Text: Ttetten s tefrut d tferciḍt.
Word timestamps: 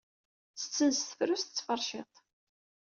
Ttetten 0.51 0.89
s 0.93 0.99
tefrut 1.01 1.45
d 1.47 1.53
tferciḍt. 1.57 2.15